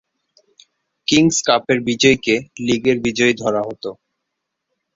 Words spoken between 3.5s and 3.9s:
হতো।